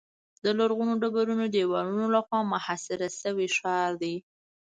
د 0.43 0.45
لرغونو 0.57 0.93
ډبرینو 1.01 1.45
دیوالونو 1.55 2.05
له 2.15 2.19
خوا 2.25 2.39
محاصره 2.53 3.07
شوی 3.21 3.47
ښار 3.57 3.91
دی. 4.03 4.15